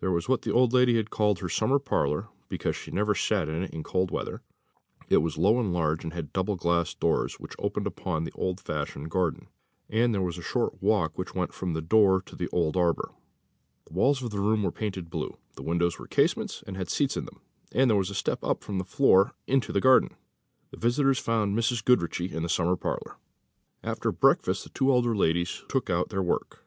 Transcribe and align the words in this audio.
There 0.00 0.10
was 0.12 0.28
what 0.28 0.42
the 0.42 0.52
old 0.52 0.74
lady 0.74 0.98
had 0.98 1.08
called 1.08 1.38
her 1.38 1.48
summer 1.48 1.78
parlour, 1.78 2.28
because 2.50 2.76
she 2.76 2.90
never 2.90 3.14
sat 3.14 3.48
in 3.48 3.62
it 3.62 3.70
in 3.70 3.82
cold 3.82 4.10
weather; 4.10 4.42
it 5.08 5.16
was 5.22 5.38
low 5.38 5.58
and 5.58 5.72
large, 5.72 6.04
and 6.04 6.12
had 6.12 6.30
double 6.34 6.56
glass 6.56 6.94
doors, 6.94 7.40
which 7.40 7.56
opened 7.58 7.86
upon 7.86 8.24
the 8.24 8.34
old 8.34 8.60
fashioned 8.60 9.10
garden; 9.10 9.48
and 9.88 10.12
there 10.12 10.20
was 10.20 10.36
a 10.36 10.42
short 10.42 10.82
walk 10.82 11.16
which 11.16 11.34
went 11.34 11.54
from 11.54 11.72
the 11.72 11.80
door 11.80 12.20
to 12.20 12.36
the 12.36 12.48
old 12.52 12.76
arbour. 12.76 13.14
The 13.86 13.94
walls 13.94 14.22
of 14.22 14.28
the 14.28 14.40
room 14.40 14.62
were 14.62 14.72
painted 14.72 15.08
blue, 15.08 15.38
the 15.56 15.62
windows 15.62 15.98
were 15.98 16.06
casements, 16.06 16.62
and 16.66 16.76
had 16.76 16.90
seats 16.90 17.16
in 17.16 17.24
them, 17.24 17.40
and 17.74 17.88
there 17.88 17.96
was 17.96 18.10
a 18.10 18.14
step 18.14 18.44
up 18.44 18.62
from 18.62 18.76
the 18.76 18.84
floor 18.84 19.32
into 19.46 19.72
the 19.72 19.80
garden. 19.80 20.10
The 20.70 20.76
visitors 20.76 21.18
found 21.18 21.56
Mrs. 21.58 21.82
Goodriche 21.82 22.30
in 22.30 22.42
this 22.42 22.52
summer 22.52 22.76
parlour. 22.76 23.16
After 23.82 24.12
breakfast 24.12 24.64
the 24.64 24.68
two 24.68 24.92
elder 24.92 25.16
ladies 25.16 25.64
took 25.66 25.88
out 25.88 26.10
their 26.10 26.22
work. 26.22 26.56
Mr. 26.56 26.58